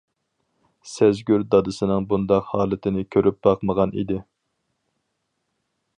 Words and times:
سەزگۈر 0.91 1.43
دادىسىنىڭ 1.55 2.07
بۇنداق 2.13 2.49
ھالىتىنى 2.53 3.05
كۆرۈپ 3.17 3.39
باقمىغان 3.49 3.95
ئىدى. 3.95 4.19